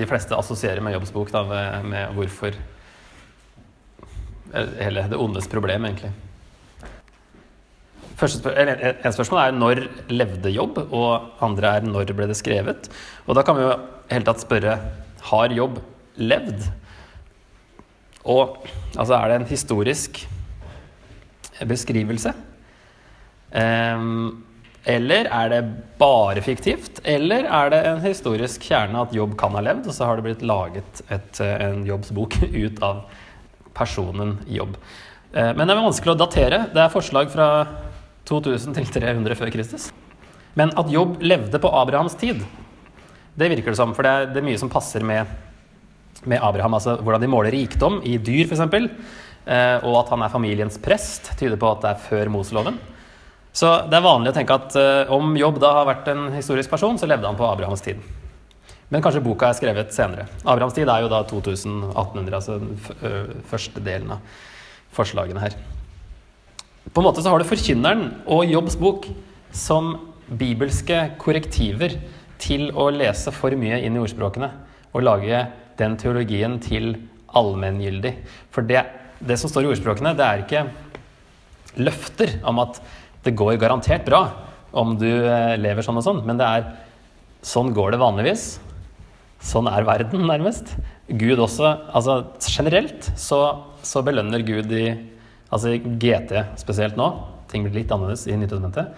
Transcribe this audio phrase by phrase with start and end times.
[0.00, 2.56] de fleste assosierer med jobbsbok, da, med, med hvorfor
[4.50, 6.08] Hele det ondes problem, egentlig.
[8.18, 9.80] Første en spørsmål er når
[10.10, 12.90] levde jobb, og andre er når ble det skrevet?
[13.28, 13.70] Og da kan vi jo
[14.10, 14.74] helt tatt spørre
[15.30, 15.78] har jobb
[16.18, 16.66] levd?
[18.28, 18.58] Og
[18.98, 20.20] altså er det en historisk
[21.70, 22.34] beskrivelse?
[23.54, 24.44] Um,
[24.88, 25.60] eller er det
[26.00, 27.02] bare fiktivt?
[27.04, 30.24] Eller er det en historisk kjerne at jobb kan ha levd, og så har det
[30.24, 33.02] blitt laget et, en jobbsbok ut av
[33.76, 34.78] personen jobb?
[35.34, 36.64] Uh, men det er vanskelig å datere.
[36.72, 37.50] Det er forslag fra
[38.30, 39.90] 2000 til 300 før Kristus.
[40.58, 42.40] Men at jobb levde på Abrahams tid,
[43.38, 43.92] det virker det som.
[43.94, 45.28] For det er, det er mye som passer med,
[46.24, 46.78] med Abraham.
[46.78, 48.88] Altså hvordan de måler rikdom i dyr, f.eks.
[49.50, 52.80] Eh, og at han er familiens prest, tyder på at det er før Moseloven.
[53.52, 56.70] Så det er vanlig å tenke at uh, om Jobb da har vært en historisk
[56.70, 57.98] person, så levde han på Abrahams tid.
[58.90, 60.26] Men kanskje boka er skrevet senere.
[60.42, 64.40] Abrahams tid er jo da 2800, altså den første delen av
[64.94, 65.54] forslagene her.
[66.90, 69.06] På en måte så har du Forkynneren og Jobbs bok
[69.54, 69.92] som
[70.26, 71.94] bibelske korrektiver
[72.42, 74.48] til å lese for mye inn i ordspråkene
[74.90, 75.44] og lage
[75.78, 76.94] den teologien til
[77.38, 78.14] allmenngyldig.
[78.50, 78.82] For det,
[79.22, 80.64] det som står i ordspråkene, det er ikke
[81.78, 82.80] løfter om at
[83.24, 84.22] det går garantert bra
[84.76, 86.66] om du eh, lever sånn og sånn, men det er
[87.46, 88.44] sånn går det vanligvis.
[89.40, 90.74] Sånn er verden, nærmest.
[91.08, 93.38] Gud også Altså generelt så,
[93.82, 94.84] så belønner Gud i
[95.50, 97.08] Altså i GT spesielt nå.
[97.50, 98.92] Ting blir litt annerledes i Nytestamentet.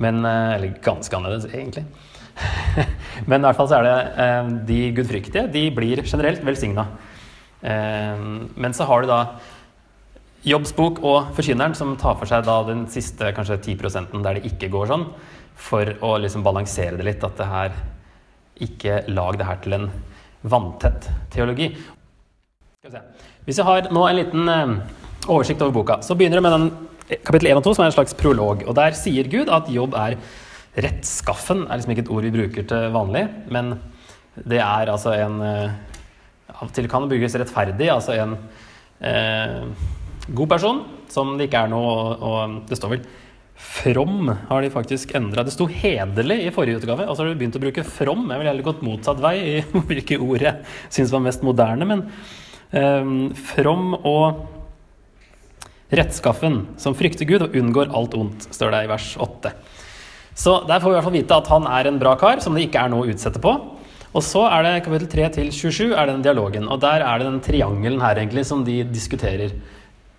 [0.00, 1.84] Men, eh, eller ganske annerledes, egentlig.
[3.28, 6.86] Men i hvert fall så er det eh, de gudfryktige de blir generelt velsigna.
[7.62, 9.18] Men så har du da
[10.42, 14.72] Jobbs bok og Forkynneren, som tar for seg den siste kanskje 10% der det ikke
[14.72, 15.06] går sånn,
[15.54, 17.22] for å liksom balansere det litt.
[17.26, 17.76] At det her
[18.62, 19.88] ikke lag det her til en
[20.42, 21.70] vanntett teologi.
[23.46, 24.50] Hvis jeg har nå en liten
[25.30, 27.96] oversikt over boka, så begynner det med den kapittel 1 og 2, som er en
[28.00, 28.66] slags prolog.
[28.66, 30.18] Og der sier Gud at jobb er
[30.72, 33.74] Rettskaffen er liksom ikke et ord vi bruker til vanlig, men
[34.40, 35.74] det er altså en eh,
[36.52, 38.32] Av og til kan det brukes rettferdig, altså en
[39.04, 39.66] eh,
[40.28, 43.04] god person som det ikke er noe Og det står vel
[43.62, 45.44] From har de faktisk endra.
[45.46, 48.24] Det sto hederlig i forrige utgave, og så har de begynt å bruke from.
[48.26, 49.52] Jeg ville heller gått motsatt vei i
[49.90, 52.02] hvilke ord jeg syns var mest moderne, men
[52.72, 54.48] um, from og
[55.94, 59.52] rettskaffen, som frykter Gud og unngår alt ondt, står det i vers 8.
[60.34, 62.56] Så der får vi i hvert fall vite at han er en bra kar, som
[62.56, 63.52] det ikke er noe å utsette på.
[64.12, 66.66] Og så er det kapittel 3 til 27 er den dialogen.
[66.68, 69.54] Og der er det den triangelen her egentlig som de diskuterer.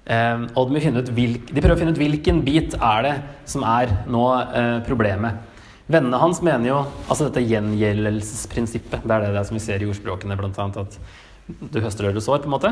[0.04, 0.82] Eh, og de,
[1.16, 3.14] hvilk, de, prøver å finne ut hvilken bit er det
[3.50, 5.50] som er nå eh, problemet.
[5.92, 6.80] Vennene hans mener jo
[7.12, 9.04] altså dette gjengjeldelsesprinsippet.
[9.04, 10.68] Det er det, det som vi ser i ordspråkene, bl.a.
[10.84, 11.00] at
[11.48, 12.44] du høster det du sår.
[12.44, 12.72] på en måte.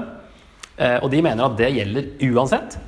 [0.78, 2.80] Eh, og de mener at det gjelder uansett.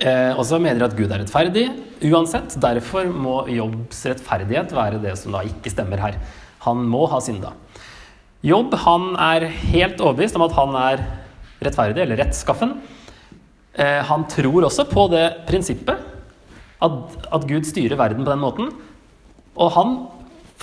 [0.00, 1.66] Eh, og så mener de at Gud er rettferdig
[2.08, 2.56] uansett.
[2.60, 6.20] Derfor må Jobbs rettferdighet være det som da ikke stemmer her.
[6.64, 7.52] Han må ha synda.
[8.44, 11.04] Jobb han er helt overbevist om at han er
[11.66, 12.76] rettferdig, eller rettskaffen.
[13.74, 16.10] Eh, han tror også på det prinsippet
[16.84, 16.98] at,
[17.32, 18.70] at Gud styrer verden på den måten.
[19.54, 19.96] Og han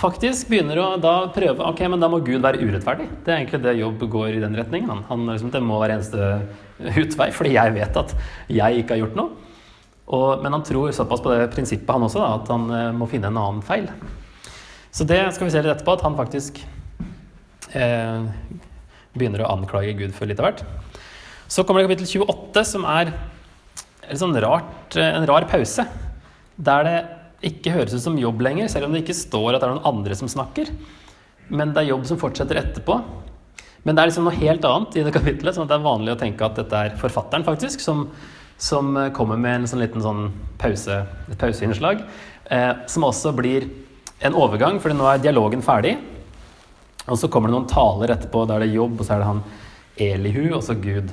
[0.00, 3.08] faktisk begynner å da prøve Ok, men da må Gud være urettferdig.
[3.24, 4.90] Det er egentlig det jobb går i den retningen.
[4.90, 6.32] Han, han liksom, det må være eneste
[7.04, 8.16] utvei, fordi jeg vet at
[8.50, 9.38] jeg ikke har gjort noe.
[10.12, 13.06] Og, men han tror såpass på det prinsippet, han også, da, at han eh, må
[13.08, 13.86] finne en annen feil.
[14.92, 16.58] Så det skal vi se litt etterpå, at han faktisk
[17.72, 18.26] eh,
[19.16, 20.64] begynner å anklage Gud for litt av hvert.
[21.52, 23.12] Så kommer det kapittel 28, som er
[24.18, 25.84] sånn rart, en rar pause.
[26.56, 26.96] Der det
[27.52, 29.90] ikke høres ut som jobb lenger, selv om det ikke står at det er noen
[29.92, 30.70] andre som snakker.
[31.52, 32.98] Men det er jobb som fortsetter etterpå.
[33.82, 35.56] Men det er liksom noe helt annet i det kapittelet.
[35.56, 38.06] sånn at det er vanlig å tenke at dette er forfatteren faktisk, som,
[38.56, 40.28] som kommer med en sånn liten sånn
[40.62, 42.04] pause, et pauseinnslag.
[42.46, 43.66] Eh, som også blir
[44.22, 45.96] en overgang, for nå er dialogen ferdig.
[47.10, 48.44] Og så kommer det noen taler etterpå.
[48.46, 49.44] Da er det jobb, og så er det han
[50.02, 51.10] Elihu, og så Gud.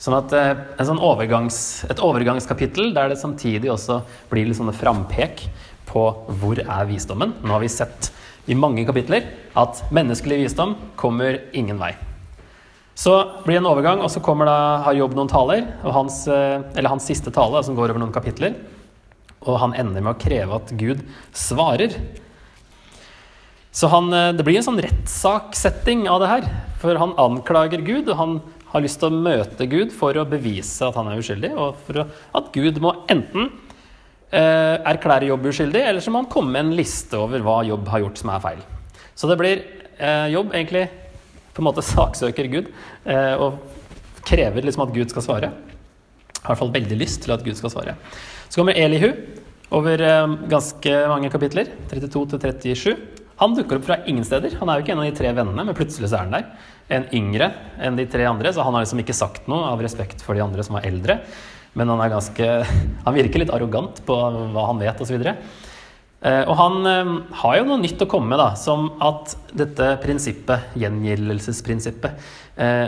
[0.00, 5.46] Sånn at eh, sånn overgangs, Et overgangskapittel der det samtidig også blir litt sånne frampek
[5.88, 6.08] på
[6.40, 7.36] hvor er visdommen.
[7.44, 8.10] Nå har vi sett
[8.50, 9.24] i mange kapitler
[9.56, 11.94] at menneskelig visdom kommer ingen vei.
[12.94, 16.20] Så blir det en overgang, og så kommer da, har Jobb noen taler, og hans,
[16.30, 18.54] eh, eller hans siste tale, som går over noen kapitler.
[19.44, 21.96] Og han ender med å kreve at Gud svarer.
[23.74, 26.48] Så han, eh, det blir en sånn rettssaksetting av det her.
[26.82, 28.36] For han anklager Gud, og han
[28.70, 32.04] har lyst til å møte Gud for å bevise at han er uskyldig, og for
[32.06, 33.50] at Gud må enten
[34.34, 37.90] eh, erklære Jobb uskyldig, eller så må han komme med en liste over hva Jobb
[37.92, 38.64] har gjort som er feil.
[39.14, 39.62] Så det blir
[39.98, 40.88] eh, jobb, egentlig
[41.54, 42.70] på en måte saksøker Gud
[43.06, 43.62] eh, og
[44.26, 45.52] krever liksom at Gud skal svare.
[45.54, 47.96] Har i hvert fall veldig lyst til at Gud skal svare.
[48.48, 49.10] Så kommer Elihu
[49.74, 52.42] over eh, ganske mange kapitler, 32 til
[52.74, 52.96] 37.
[53.40, 54.54] Han dukker opp fra ingen steder.
[54.60, 56.46] Han er jo ikke en av de tre vennene, men plutselig så er han der.
[56.94, 57.50] En yngre
[57.82, 60.44] enn de tre andre, så han har liksom ikke sagt noe av respekt for de
[60.44, 61.18] andre som var eldre.
[61.74, 62.50] Men han er ganske
[63.06, 64.18] Han virker litt arrogant på
[64.54, 65.16] hva han vet, osv.
[65.18, 65.32] Og,
[66.24, 67.10] og han eh,
[67.40, 72.30] har jo noe nytt å komme med, da, som at dette prinsippet, gjengjeldelsesprinsippet,
[72.62, 72.86] eh,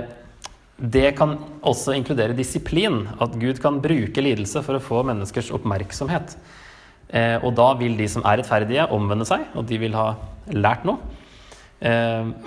[0.77, 1.35] det kan
[1.67, 3.03] også inkludere disiplin.
[3.19, 6.35] At Gud kan bruke lidelse for å få menneskers oppmerksomhet.
[7.17, 10.11] Og da vil de som er rettferdige, omvende seg, og de vil ha
[10.55, 10.99] lært noe.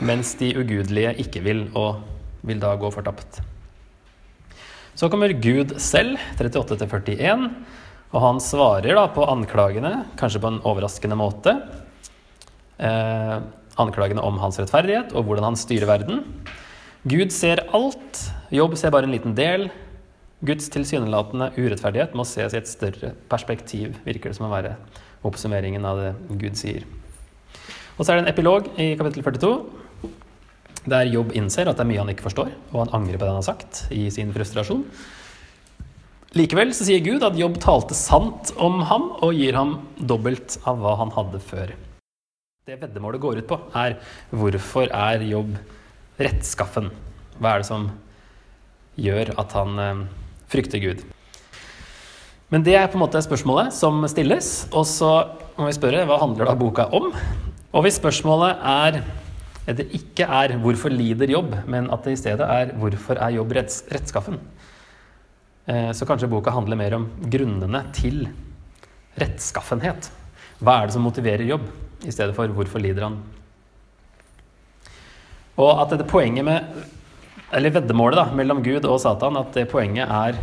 [0.02, 2.02] Mens de ugudelige ikke vil, og
[2.48, 3.42] vil da gå fortapt.
[5.00, 7.46] Så kommer Gud selv, 38 41.
[8.10, 11.54] Og han svarer da på anklagene, kanskje på en overraskende måte.
[12.80, 13.36] Eh,
[13.80, 16.24] anklagene om hans rettferdighet og hvordan han styrer verden.
[17.08, 19.70] Gud ser alt, jobb ser bare en liten del.
[20.44, 24.76] Guds tilsynelatende urettferdighet må ses i et større perspektiv, virker det som å være
[25.28, 26.12] oppsummeringen av det
[26.42, 26.84] Gud sier.
[28.00, 29.54] Og så er det en epilog i kapittel 42,
[30.90, 33.34] der Jobb innser at det er mye han ikke forstår, og han angrer på det
[33.34, 34.86] han har sagt, i sin frustrasjon.
[36.38, 40.80] Likevel så sier Gud at Jobb talte sant om ham og gir ham dobbelt av
[40.80, 41.74] hva han hadde før.
[42.70, 43.98] Det veddemålet går ut på, er
[44.32, 45.58] hvorfor er Jobb
[46.22, 46.92] rettskaffen?
[47.42, 47.90] Hva er det som
[49.00, 50.04] gjør at han eh,
[50.52, 51.04] frykter Gud?
[52.50, 55.12] Men det er på en måte spørsmålet som stilles, og så
[55.58, 57.12] må vi spørre hva handler da boka om?
[57.74, 59.02] Og hvis spørsmålet er
[59.70, 63.52] det ikke er 'hvorfor lider jobb', men at det i stedet er 'hvorfor er jobb
[63.52, 64.40] retts rettskaffen',
[65.70, 68.24] Eh, så kanskje boka handler mer om grunnene til
[69.20, 70.10] rettskaffenhet.
[70.64, 71.68] Hva er det som motiverer jobb,
[72.08, 73.20] i stedet for 'hvorfor lider han'?
[75.58, 76.66] Og at dette poenget med
[77.52, 80.38] Eller veddemålet da, mellom Gud og Satan, at det poenget er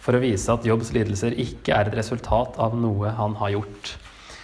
[0.00, 3.96] for å vise at Jobbs lidelser ikke er et resultat av noe han har gjort.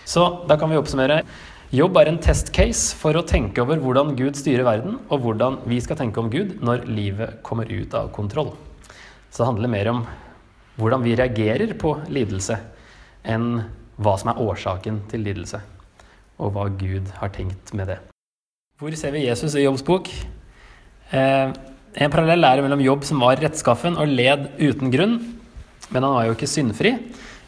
[0.04, 1.24] Så da kan vi oppsummere.
[1.68, 5.76] Jobb er en testcase for å tenke over hvordan Gud styrer verden, og hvordan vi
[5.84, 8.54] skal tenke om Gud når livet kommer ut av kontroll.
[9.28, 10.00] Så det handler mer om
[10.80, 12.56] hvordan vi reagerer på lidelse,
[13.28, 13.66] enn
[14.00, 15.60] hva som er årsaken til lidelse,
[16.40, 17.98] og hva Gud har tenkt med det.
[18.80, 20.08] Hvor ser vi Jesus i Jobbs bok?
[21.12, 25.18] Eh, en parallell er mellom Jobb som var rettskaffen og led uten grunn,
[25.92, 26.96] men han var jo ikke syndfri.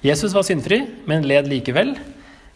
[0.05, 1.97] Jesus var syndfri, men led likevel.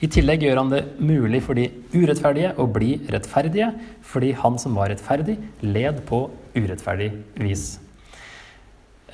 [0.04, 3.70] I tillegg gjør han det mulig for de urettferdige å bli rettferdige,
[4.04, 7.10] fordi han som var rettferdig, led på urettferdig
[7.40, 7.78] vis.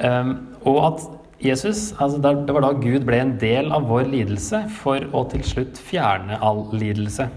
[0.00, 1.04] Um, og at
[1.40, 5.44] Jesus, altså Det var da Gud ble en del av vår lidelse for å til
[5.46, 7.30] slutt fjerne all lidelse.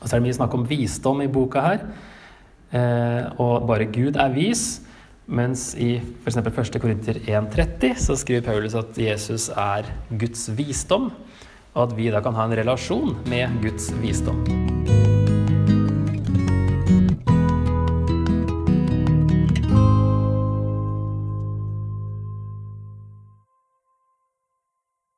[0.00, 1.86] Og så er det mye snakk om visdom i boka her.
[2.72, 4.66] Uh, og bare Gud er vis.
[5.26, 6.38] Mens i f.eks.
[6.38, 6.78] 1.
[6.82, 11.08] Korinter 1,30 så skriver Paulus at Jesus er Guds visdom,
[11.76, 14.65] og at vi da kan ha en relasjon med Guds visdom.